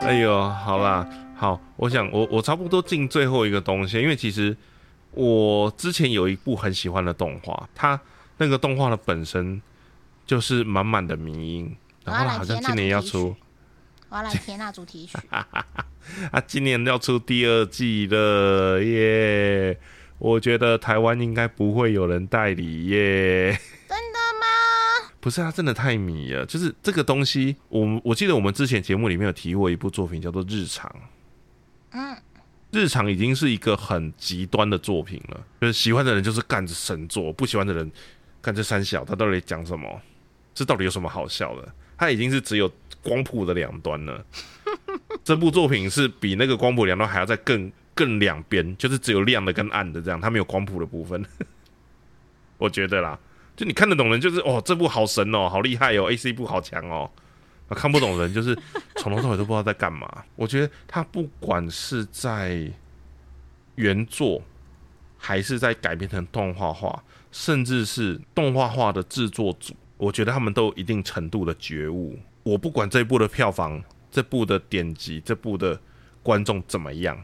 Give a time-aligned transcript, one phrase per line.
[0.00, 1.06] 哎呦，好啦，
[1.36, 4.56] 好，我想我我差不多进最后一个东西，因为其实
[5.12, 8.00] 我之前有一部很喜欢的动画，它
[8.38, 9.60] 那个动画的本身
[10.26, 13.36] 就是满满的迷音，然后好像今年要出，
[14.08, 19.78] 我要来贴那主题曲， 啊，今年要出第二季了耶！
[20.18, 23.58] 我觉得台湾应该不会有人代理耶。
[25.20, 26.46] 不是啊，真的太迷了。
[26.46, 30.90] 就是这个东西，我我记得我们之前节目里面有提过一部作品，叫做《日常》。
[31.90, 32.16] 嗯，
[32.70, 35.46] 日常已经是一个很极端的作品了。
[35.60, 37.90] 就是喜欢的人就是干着神作，不喜欢的人
[38.40, 39.04] 干这三小。
[39.04, 40.00] 他到底讲什么？
[40.54, 41.68] 这到底有什么好笑的？
[41.98, 42.70] 他已经是只有
[43.02, 44.24] 光谱的两端了。
[45.22, 51.22] 这部作品是比那个光谱两端还要再更更两边，就是只有亮的跟暗的这样，它没有光谱的部分。
[52.56, 53.18] 我觉得啦，
[53.60, 57.10] 就你看得懂人就是哦，这部好神哦，好厉害哦，A C 部好强哦。
[57.68, 58.58] 看不懂人就是
[58.96, 60.24] 从头到尾都不知道在干嘛。
[60.34, 62.72] 我觉得他不管是在
[63.74, 64.40] 原作，
[65.18, 72.18] 还是在改编成动画化，甚至是动画化的制作组，我觉得他们都有一定程度的觉悟。
[72.44, 73.82] 我不管这一部的票房。
[74.12, 75.80] 这部的点击，这部的
[76.20, 77.16] 观众怎么样？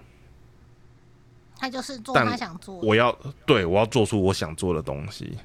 [1.56, 2.76] 他就是做他想做。
[2.76, 3.10] 我要
[3.44, 5.36] 对我要做出我想做的东西，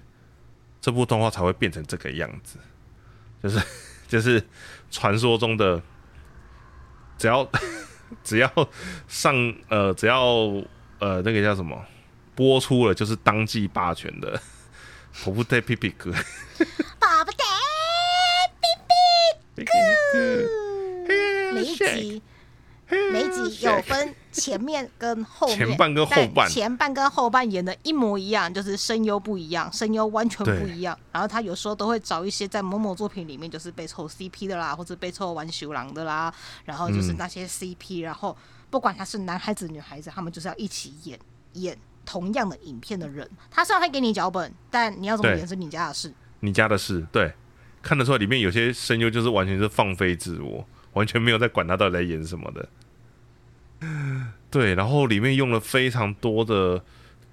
[0.82, 2.58] 这部动画才会变成这个样子。
[3.42, 3.62] 就是
[4.10, 4.44] 就是
[4.90, 5.82] 传说中的，
[7.18, 7.50] 只要
[8.24, 8.52] 只要
[9.08, 9.34] 上
[9.70, 10.26] 呃只要
[11.00, 11.86] 呃那个叫什么
[12.36, 14.42] 播出了，就是当季霸权的。
[15.26, 16.12] 我不带皮皮哥，
[16.98, 17.44] 爸爸带
[19.56, 19.72] 皮皮哥。
[21.54, 22.22] 每一集，
[23.12, 30.98] 每一集有分前面跟后面，前半跟后半，前半跟后半演的一模一样，就是声优不一样，声优完全不一样。
[31.12, 36.34] 然后他有时候都会找一些在某某作品里面就是被凑 CP 的啦，或者被凑玩修郎的啦，
[36.66, 38.36] 然后就是那些 CP，然后
[38.70, 41.18] 不管他是男孩子女孩子，他们就是要一起演
[41.54, 43.30] 演同样的影片的人。
[43.50, 47.08] 他虽然会给你脚本，但你要怎么演是你家的事，你家的事。
[47.12, 47.34] 对，
[47.82, 50.66] 看得出来里面有些声优就是完全是放飞自我。
[50.94, 52.68] 完全没有在管他到底在演什么的，
[54.50, 56.84] 对，然后里面用了非常多的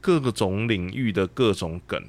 [0.00, 2.03] 各种领域的各种梗。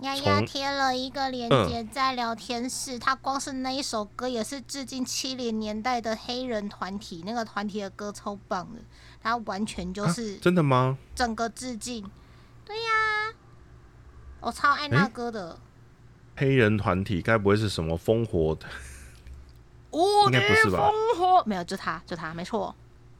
[0.00, 8.80] 丫丫贴了一个链接在聊天室，他光是那一首歌也是致敬七零年代的黑人团体，那个团体的歌超棒的，
[9.22, 10.98] 他完全就是真的吗？
[11.14, 12.04] 整个致敬，
[12.64, 13.34] 对呀，
[14.40, 15.58] 我超爱那歌的。
[16.36, 18.66] 黑人团体该不会是什么烽火的？
[20.26, 20.90] 应该不是吧？
[21.46, 22.74] 没有，就他，就他，没错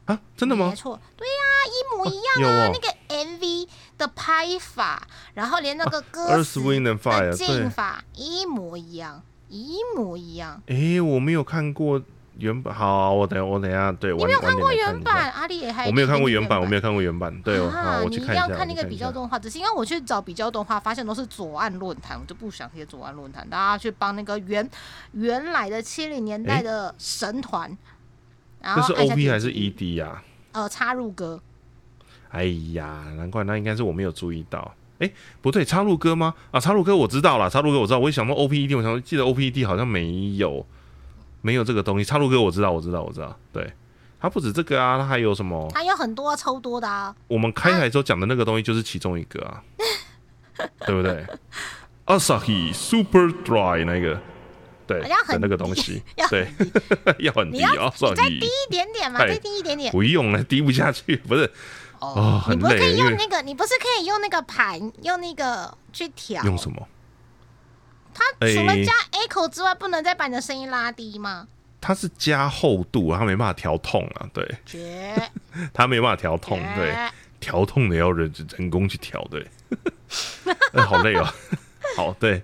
[0.07, 0.69] 啊，真的吗？
[0.71, 1.33] 没错，对呀，
[1.67, 10.63] 一模一样啊，那个 MV 的拍法，然后连那个歌词的进法一模一样，一模一样。
[10.67, 12.01] 哎，我没有看过。
[12.37, 14.13] 原版好，我等我等下对。
[14.13, 15.31] 我没有看过原版？
[15.31, 17.33] 阿丽也还我没有看过原版，我没有看过原版。
[17.43, 18.47] 对，好，我去看一下。
[18.47, 23.49] 你要看那个比较动画，只是因为我去找比较动画，发现都是左岸论坛，我就不想贴左岸论坛。
[23.49, 24.69] 大家去帮那个原
[25.13, 27.71] 原来的七零年代的神团，
[28.65, 30.23] 然后是 OP 还是 ED 呀？
[30.53, 31.41] 呃，插入歌。
[32.31, 34.75] 哎呀，难怪那应该是我没有注意到。
[34.99, 35.11] 哎，
[35.43, 36.35] 不对，插入歌吗？
[36.51, 37.99] 啊，插入歌我知道了，插入歌我知道。
[37.99, 40.65] 我一想到 OPED，我想记得 OPED 好像没有。
[41.43, 43.37] 没有这个东西，插入歌我知道，我知道，我知道。
[43.53, 43.71] 对，
[44.19, 45.69] 它不止这个啊，它还有什么？
[45.75, 47.15] 它有很多超多的啊。
[47.29, 49.63] 我们开台时候讲的那个东西就是其中一个啊，
[50.87, 51.27] 对不对
[52.07, 54.19] ？Asahi Super Dry 那个，
[54.87, 56.49] 对，很那个东西， 对，
[57.19, 59.91] 要很低啊，再低一点点嘛，再低一点点。
[59.93, 61.51] 不用了，低不下去， 不是。
[62.01, 63.41] 哦，你不是可以用那个？
[63.43, 66.43] 你不是可以用那个盘，用那个去调？
[66.45, 66.87] 用什么？
[68.13, 71.49] 它除了加 echo 之外，不能再把你的声音拉低吗？
[71.81, 74.29] 它是加厚度，它没办法调痛啊。
[74.33, 74.47] 对，
[75.73, 76.95] 它没办法调痛，对，
[77.41, 79.47] 调痛的要人人工去调，对，
[80.83, 81.27] 好累哦。
[81.97, 82.43] 好，对，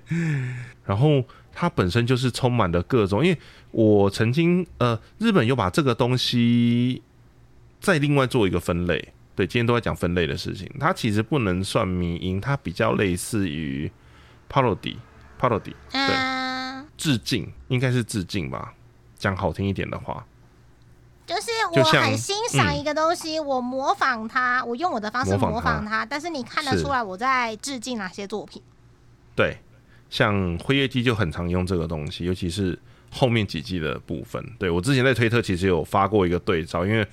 [0.85, 1.23] 然后
[1.61, 3.39] 它本身就是充满了各种，因为
[3.71, 7.03] 我曾经呃，日本有把这个东西
[7.81, 9.13] 再另外做一个分类。
[9.37, 13.93] 对，今天都在讲分类的事情，它其实不能算迷音，它比较类似于
[14.51, 14.97] parody。
[15.39, 18.73] parody，对，致敬应该是致敬吧，
[19.19, 20.25] 讲好听一点的话，
[21.27, 28.63] 就是我很欣赏一个东西，我模仿它，我用我的方式模仿它，但是你看得出来我在致敬哪些作品？
[29.37, 29.59] 对，
[30.11, 32.79] 像辉夜姬就很常用这个东西，尤其是
[33.11, 34.45] 后面几季的部分。
[34.59, 37.07] 对我之前在推特其实有发过一个对照，因为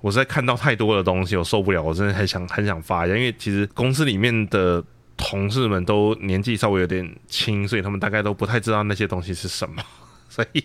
[0.00, 4.82] 我实在看到太多的东西，我受不了，我真的很想很想发一下，因为其实公司里面的。
[5.22, 9.82] 同事们都年纪稍微有点轻，所以他们大概都不太知道那些东西是什么，
[10.30, 10.64] 所以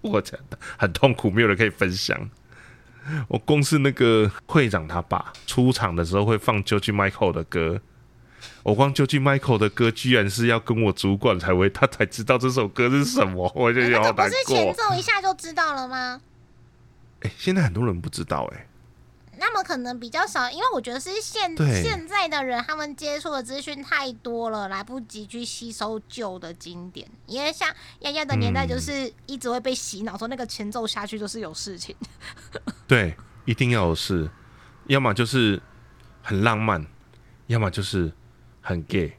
[0.00, 2.30] 我真的很痛苦，没有人可以分享。
[3.26, 7.80] 我公司那个会长他爸出场的时候会放 George Michael 的歌，
[8.62, 14.74] 我光 George Michael 的歌居然是要跟我主管才会他才知道这首歌是什么， 我就有好难那个不是前。
[14.74, 16.20] 奏一下就知道了吗？
[17.20, 18.66] 哎、现在很多人不知道哎、
[19.38, 27.06] 那么可能比较少，因为我觉得是现现在的人，他们接触的资讯太多了，来不及去吸收旧的经典。
[27.26, 27.68] 因为像
[28.00, 31.94] 丫丫的年代，就是一直会被洗脑，说那个前奏下去就是有事情。
[32.88, 33.14] 对，
[33.44, 34.30] 一定要有事，
[34.86, 35.60] 要么就是
[36.22, 36.86] 很浪漫，
[37.48, 38.10] 要么就是
[38.60, 39.16] 很 gay。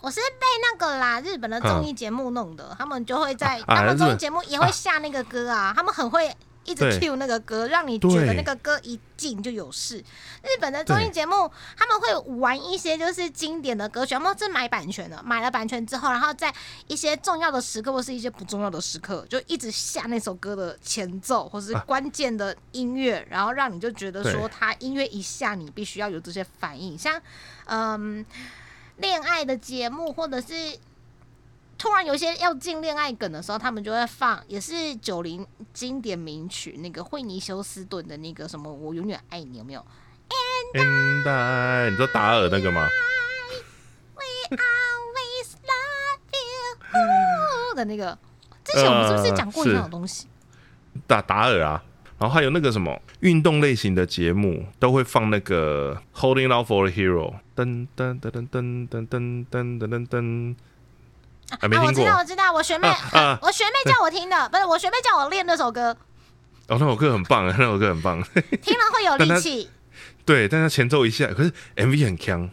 [0.00, 6.30] 我是被那个啦日本的综艺节目弄的，他们就会在啊他们综艺节目也会下那个歌啊，他们很会
[6.64, 9.96] 一直对 cue 那个歌，让你觉得那个歌一进就有事。
[10.42, 16.54] 日本的综艺节目他们会玩一些就是经典的歌曲，他们是买版权的，买了版权之后，然后在
[16.86, 27.18] 一些重要的时刻或是一些不重要的时刻，就一直下那首歌的前奏或是啊关键的音乐，然后让你就觉得说他音乐一下，你必须要有这些反应，像
[27.64, 28.26] 嗯。
[28.96, 30.78] 恋爱的节目，或者是
[31.76, 39.84] 突然有些要进恋爱梗的时候，他们就会放，也是九零经典名曲，那个惠妮休斯顿的那个什么“我永远爱你”，有没有
[40.74, 42.88] ？And I，你知道达尔那个吗
[44.50, 48.16] ？Always love you 的那个，
[48.64, 50.28] 之前我们是不是讲过一样的东西？
[51.06, 51.82] 达达尔啊，
[52.18, 60.56] 然后还有那个什么运动类型的节目都会放那个 Holding Out for a Hero，噔噔噔噔噔噔噔噔噔噔噔，
[61.60, 65.96] 还没啊，我听过知道，我知道，我学妹，啊啊我学妹叫我听的，不是我学妹叫我练那首歌，
[66.68, 68.22] 哦，那首歌很棒， 那首歌很棒。
[68.62, 69.68] 听了会有力气
[70.24, 72.48] 对，但它前奏一下，可是 MV 很强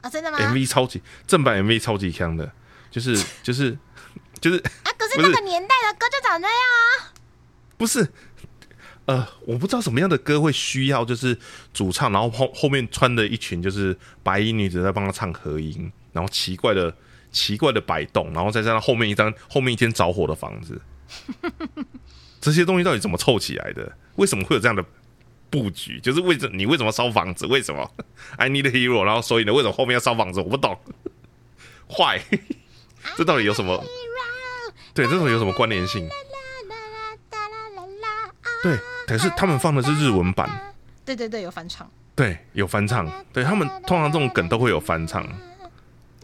[0.00, 0.10] 啊！
[0.10, 2.50] 真的吗？，MV 超级正版 MV 超级强的，
[2.90, 3.78] 就是就是
[4.40, 7.12] 就是啊，可是那个年代的歌就长这样啊！
[7.76, 8.10] 不是，
[9.08, 11.34] 呃，我不知道什么样的歌会需要就是
[11.72, 16.94] 主唱，然后后后面穿的一群就是白衣女子在帮他唱和音，然后奇怪的
[17.32, 20.78] 奇怪的摆动，然后再加上后面一张后面一间着火的房子，
[22.38, 23.90] 这些东西到底怎么凑起来的？
[24.16, 24.84] 为什么会有这样的
[25.48, 25.98] 布局？
[26.00, 27.46] 就是为什你为什么烧房子？
[27.46, 27.90] 为什么
[28.36, 29.04] I need a hero？
[29.04, 30.40] 然后所以呢，为什么后面要烧房子？
[30.40, 30.78] 我不懂，
[31.88, 32.22] 坏，
[33.16, 33.82] 这到底有什么？
[34.92, 36.06] 对，这种有什么关联性？
[38.60, 38.76] 对，
[39.08, 40.48] 可是他们放的是日文版，
[41.04, 43.10] 对对对，有翻唱，对，有翻唱。
[43.32, 45.26] 对他们通常这种梗都会有翻唱，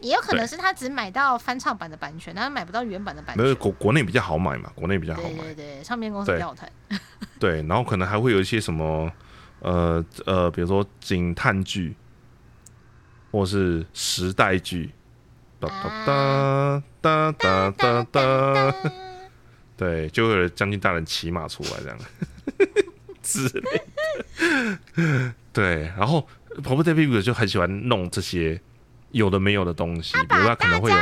[0.01, 3.43] 也有可能是他只买到翻唱版的版权，他买不到原版的版权。
[3.43, 5.43] 没有国国内比较好买嘛，国内比较好对买。
[5.45, 6.71] 对对，唱片公司对比较好谈。
[7.39, 9.11] 对，然后可能还会有一些什么，
[9.59, 11.95] 呃呃，比如说警探剧，
[13.31, 14.91] 或是时代剧，
[15.59, 15.67] 哒
[16.05, 18.73] 哒哒哒哒哒哒，
[19.75, 21.97] 对，就会有将军大人骑马出来这样
[23.21, 23.81] 之类
[24.95, 25.33] 的。
[25.53, 26.27] 对，然后
[26.61, 28.61] d a v i d 就很喜欢弄这些
[29.11, 30.97] 有的没有的东西，比如他可能会有。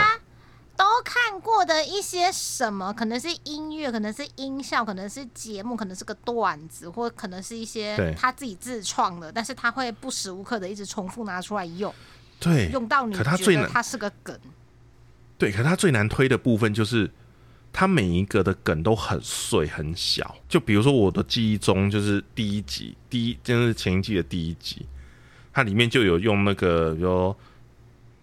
[0.76, 11.94] 都看过的一些什么，可能是音乐，可能是音效，可能是节目，可能是个段子，或可能是一些他自己自创的，但是他会不时无刻的一直重复拿出来用，
[12.40, 14.38] 对，用到你可他最难觉得它是个梗。
[15.38, 17.12] 对，可他最难推的部分就是，
[17.74, 20.38] 他每一个的梗都很碎很小。
[20.48, 24.86] 就比如说我的记忆中，就是第一集，第一就是前一季的第一集，
[25.52, 27.36] 它里面就有用那个，比如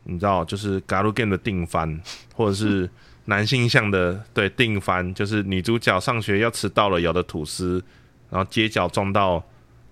[0.05, 2.01] 你知道，就是 Galgame 的定番，
[2.35, 2.89] 或者是
[3.25, 7.85] 男性向的对定番，就是女主角上学要迟到了，咬的吐司，
[8.31, 9.45] 然后街角撞到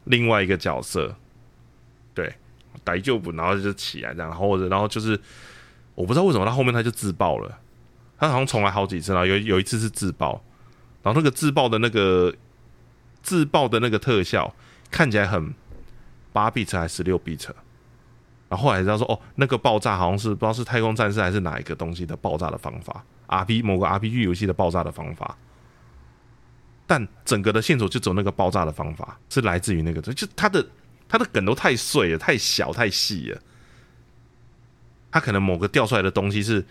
[0.05, 1.15] 另外一个角色，
[2.15, 2.33] 对，
[2.85, 5.21] 逮就不，然后就起来这样，然后或者然后就是。
[5.95, 7.59] 我不知道为什么他后面他就自爆了，
[8.19, 10.43] 他好像重来好几次，了有有一次是自爆，
[11.03, 12.35] 然后那个自爆的那个
[13.23, 14.55] 自爆的那个特效
[14.91, 15.55] 看起来很
[16.33, 17.49] 八 bit 还是十六 bit，
[18.49, 25.37] 然后后来知道说哦，那个爆炸好像是不知道是太空战士还是哪一个东西的爆炸的方法，RP 某个 RPG 游戏的爆炸的方法，
[26.87, 30.67] 但整个的线索就走那个爆炸的方法是来自于那个，就它的
[31.09, 33.41] 它的梗都太碎了，太小太细了。
[35.11, 36.63] 他可能某个掉出来的东西是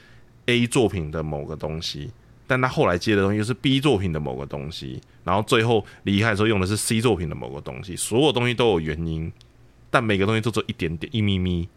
[0.48, 2.12] A 作品的某个东西，
[2.46, 9.32] 但他后来接的东西又是 B 作品的某个东西，然后最后离开的时候用的是 C 作品的某个东西，所有东西都有原因，
[9.90, 11.70] 但每个东西都只有一点点一咪咪。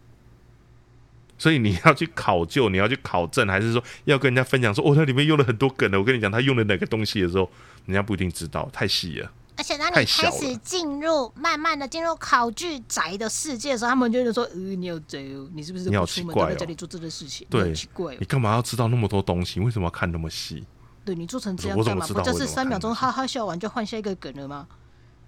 [1.37, 5.97] 所以你要去考究，你要去考证，还是说要跟人家分享说，哦，它里面用了很多梗的。
[5.99, 7.49] 我跟你讲，他用了哪个东西的时候，
[7.87, 9.31] 人家不一定知道，太细了。
[9.61, 17.45] 而且当你开始进入，慢慢的进入考据宅的世界的时候，他们就会说：“呃，你有宅哦，你是不是你好不出门奇怪哦都在家里做这个事情？
[17.47, 18.25] 对奇怪哦你。
[18.25, 19.59] 干嘛要知道那么多东西？
[19.59, 20.65] 为什么要看那么细？
[21.05, 22.07] 对你做成这样干嘛？
[22.07, 24.67] 不就是三秒钟哈哈笑完就换下一个梗了吗？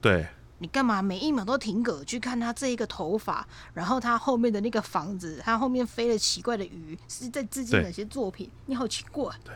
[0.01, 0.25] 对，
[0.57, 8.49] 你干嘛每一秒都停格去看他这一个头发，然后他后面的那个房子，他后面飞了奇怪的鱼，是在致敬哪些作品？
[8.65, 9.31] 你好奇怪。
[9.43, 9.53] 对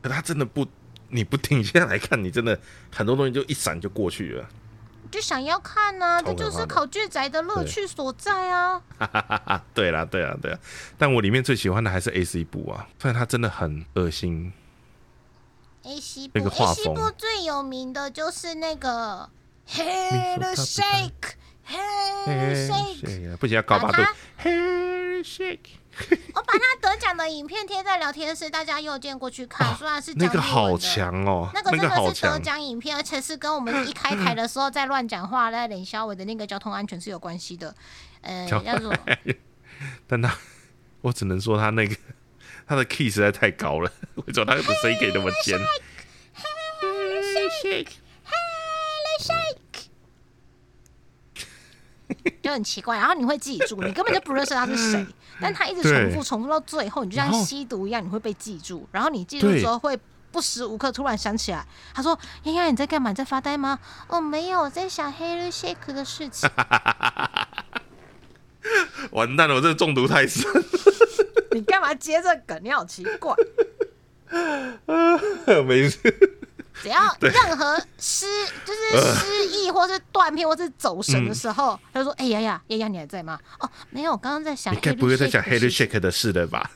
[0.00, 0.64] 可他真的不，
[1.14, 2.58] 你不停下来看，你真的
[2.90, 4.44] 很多东西就一闪就过去了。
[5.10, 8.82] 就想要看呢、超可怕的这就是考卷仔的乐趣所在啊！
[8.98, 10.58] 啊， 对啦，对啦，对啦。
[10.98, 14.52] 但我里面最喜欢的还是 A C 部啊，虽然它真的很恶心。
[15.84, 19.30] A C 部那个画 A 西部风最有名的就是那个
[19.66, 19.70] 不
[20.56, 20.58] Shake，Hair
[22.68, 23.36] Shake。
[23.36, 24.02] 不行，要高八度
[25.24, 25.78] shake，
[26.34, 29.74] 我把他得奖的影片贴在聊天室，大家右键过去看。
[29.76, 32.38] 虽然是讲那个好强哦，那个真的是得。
[32.38, 37.74] 奖影片，而且是跟我们一开台的时候在乱讲话、在冷小伟的那个交通安全是有关系的。
[38.20, 38.94] 呃，交叫做
[40.06, 40.36] 但他，
[41.00, 41.96] 我只能说他那个
[42.66, 43.90] 他的 key 实在太高了，
[44.26, 45.58] 为什么他的声音可以那么尖？
[52.42, 55.06] 就很奇怪，然后你会记住，你根本就不认识他是谁，
[55.40, 58.86] 但他一直重复重复到最后，你就像吸毒一样，你会被记住。
[58.92, 59.98] 然后你记住之后会
[60.30, 63.10] 不时无刻突然想起来，他说：“丫丫你在干嘛？
[63.10, 66.50] 你在发呆吗？”哦，没有，我在想 Harry Shake 的事情。
[69.12, 70.42] 完蛋了，我这个中毒太深。
[71.52, 72.58] 你干嘛接这梗？
[72.64, 73.34] 你好奇怪。
[75.64, 75.98] 没事，
[76.84, 78.26] 只要任何失
[78.66, 84.74] 就是失忆或是断片或是走神的时候，他就说：“哎、呀呀，丫丫你还在吗？”哦，没有，我刚刚在想。
[84.74, 86.70] 你该不会在讲 Harry Shake Shake 的事了吧？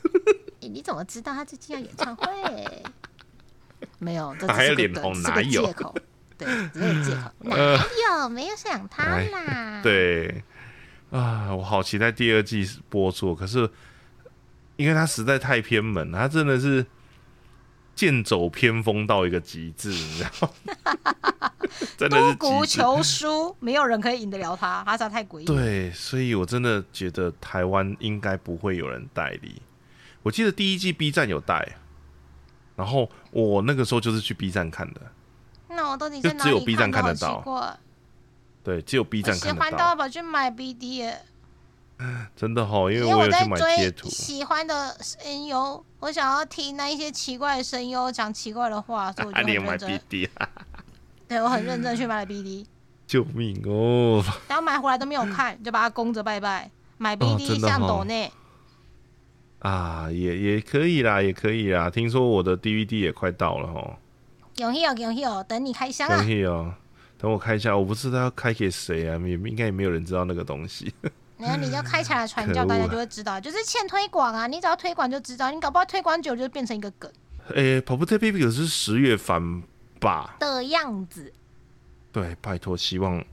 [0.61, 2.25] 欸 你怎么知道他最近要演唱会？
[3.99, 5.95] 没有，这还有脸红梗，是个哪有借口。
[6.37, 7.31] 对，只是借口。
[7.41, 7.77] 哪呃
[8.23, 8.29] 有？
[8.29, 10.43] 没有想他啦。，对
[11.11, 13.69] 啊，我好期待第二季播出，可是
[14.75, 16.85] 因为他实在太偏门，他真的是
[17.99, 21.51] 剑走偏锋到一个极致，你知道吗？
[21.97, 22.65] 真的是孤。
[22.65, 25.45] 求输，没有人可以赢得了他，他实在太诡异。
[25.45, 29.61] 对，所以我真的觉得台湾应该不会有人代理。
[30.23, 31.75] 我记得第一季 B 站有带，
[32.77, 35.01] 然后我那个时候就是去 B 站看的，
[35.67, 37.77] 那我到底在哪里 B 站看好得到
[38.63, 41.21] 对，只有 B 站看得到，欢到要跑去买 BD 耶，
[42.35, 43.57] 真的好，因因为我有去买。
[44.09, 49.99] 喜欢的声优，我想要听那一些奇怪的声优讲奇怪的话，所以我 啊，就你有买很认真。
[50.09, 50.49] BD 啊？
[51.27, 52.65] 对我很认真去买了 BD，
[53.05, 54.23] 救命哦！
[54.47, 56.71] 然后买回来都没有看，就把它供着拜拜。
[56.97, 58.31] 买哦 BD 像抖内，
[59.59, 61.89] 啊，也也可以啦，也可以啦。
[61.89, 63.95] 听说我的 DVD 也快到了吼，
[64.55, 66.23] 有戏有有戏哦，等你开箱可啊！
[66.23, 66.73] 以哦。
[67.17, 70.93] 等我开一下，我不知道要开给谁啊，也应该也没有人知道那个东西。
[71.39, 74.45] 然后你要开起来传教，大家就会知道，就是欠推广啊！
[74.45, 77.09] 你只要推广就知道，你搞不好推广久就变成一个梗
[77.55, 79.63] 诶、跑步 t Baby 可是十月番
[79.99, 80.35] 吧？
[80.39, 81.33] 的样子。
[82.11, 83.23] 对，拜托，希望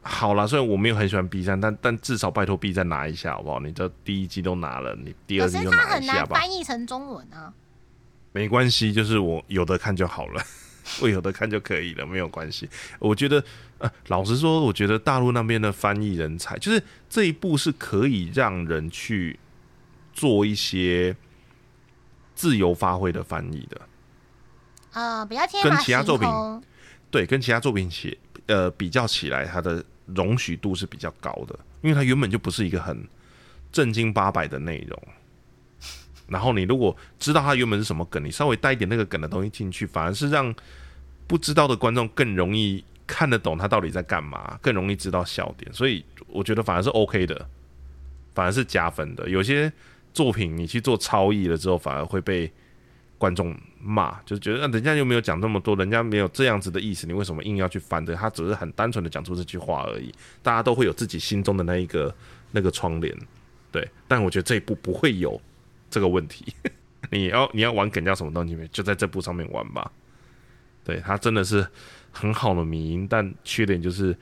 [0.00, 0.46] 好啦。
[0.46, 3.60] 虽然我没有很喜欢 B 站，但但至少拜托 B 站拿一下好不好？
[3.60, 6.20] 你这第一季都拿了，你第二季就可是它拿一下吧。
[6.20, 7.52] 很难翻译成中文啊。
[8.32, 10.42] 没关系，就是我有的看就好了，
[11.00, 12.68] 我有的看就可以了，没有关系。
[12.98, 13.42] 我觉得，
[13.78, 19.38] 呃，老实说，我觉得大陆那边的翻译人才，就是这一步是可以让人去
[20.12, 21.16] 做一些
[22.34, 23.80] 自由发挥的翻译的。
[24.92, 26.28] 呃，比较天跟其他作品。
[27.10, 28.16] 对，跟其他作品写
[28.46, 33.06] 呃比较起来，它的容许度是比较高的，因为它原本就不是一个很
[33.70, 35.02] 正经八百的内容。
[36.28, 40.54] 然后你如果知道它原本是什么梗，你稍微带一点那个梗的东西进去，反而是让
[41.26, 45.72] 不知道的观众更容易看得懂他到底在干嘛，更容易知道笑点。
[45.72, 47.48] 所以我觉得反而是 OK 的，
[48.34, 49.28] 反而是加分的。
[49.28, 49.72] 有些
[50.12, 52.50] 作品你去做超译了之后，反而会被
[53.18, 58.14] 观众骂，就觉得、那、人家又没有讲那么多，人家没有这样子的意思，你为什么硬要去翻的？
[58.14, 62.14] 他只是很单纯的讲出这句话而已，大家都会有自己心中的那一个
[62.50, 63.16] 那个窗帘，
[63.72, 63.88] 对。
[64.06, 65.40] 但我觉得这一部不会有
[65.90, 66.54] 这个问题，
[67.10, 69.90] 你要你要玩梗叫什么东西，就在这部上面玩吧。
[70.84, 71.66] 对，它真的是
[72.12, 74.16] 很好的迷音，但缺点就是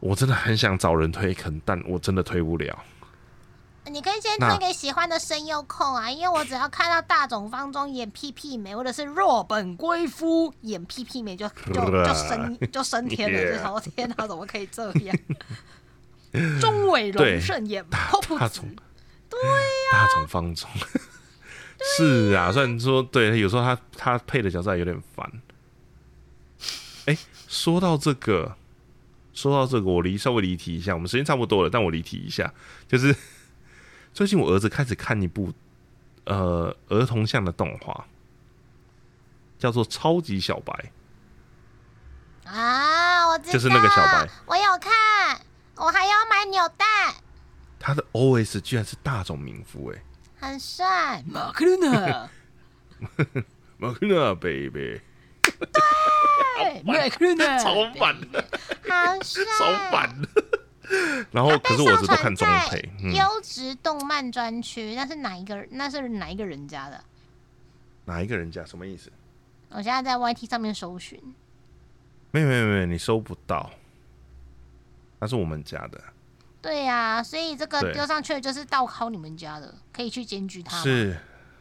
[0.00, 2.78] 我真的很想找人推坑，但我真的推不了。
[3.86, 15.16] 你可以先推给喜欢的声优控啊，因为我只要看到大冢方中演屁屁美，或者是若本归夫演屁屁美就，就 就升就升天了就 想说天哪，怎么可以这样？
[16.60, 18.38] 钟伟对龙胜演大 Pop
[19.40, 19.46] 子
[19.90, 20.68] 大冢，大冢方中，
[21.96, 25.42] 是啊，虽然说对，有时候他他配的角色还有点烦。
[27.06, 28.56] 哎、说到这个，
[29.34, 32.54] 说到这个，我离稍微离题一下，我们时间差不多了，但我离题一下，
[32.86, 33.14] 就是
[34.14, 35.52] 最近我儿子开始看一部
[36.24, 38.06] 呃儿童向的动画，
[39.58, 40.92] 叫做超级小白，
[42.44, 45.40] 啊，我知道，就是那个小白，我有看，
[45.74, 46.86] 我还要买扭蛋，
[47.82, 50.00] 他的 OS 居然是大冢明夫，哎，
[50.38, 51.20] 很帅。
[51.26, 52.30] 马克鲁纳，
[53.76, 55.00] 马克纳 baby，
[55.42, 58.40] 对，马克鲁纳，超烦的，
[58.88, 60.28] 好帅，超版的。
[61.32, 65.66] 然后可是我只都看中配，嗯，优质动漫专区，那是哪一个？
[65.72, 67.02] 那是哪一个人家的？
[68.04, 68.64] 哪一个人家？
[68.64, 69.10] 什么意思？
[69.70, 71.20] 我现在在 YT 上面搜寻，
[72.30, 73.70] 没有没有没有，你搜不到，
[75.18, 76.00] 那是我们家的。
[76.62, 80.76] 对呀、所以这个对丢上去的就是倒拷你们家的，可以去检举他。
[80.80, 81.18] 是，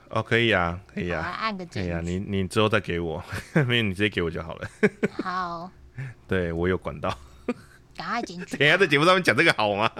[0.10, 3.24] 哦，可以啊，可以啊，按个检可以啊，你你之后再给我，
[3.68, 4.68] 没有你直接给我就好了。
[5.24, 5.72] 好，
[6.28, 7.12] 对我有管道，
[7.98, 9.90] 赶快检 举等一下在节目上面讲这个好吗？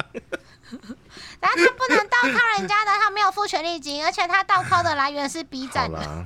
[1.42, 5.98] 然后他不能倒靠人家的，他没有付权利金，而且他倒靠的来源是 B 站的。
[5.98, 6.26] 啦，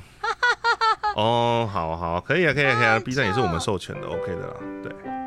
[1.16, 4.54] 哦，好好，可以啊，可以啊，可以啊，B 站也是我们授权的，OK 的啦，
[4.84, 5.25] 对。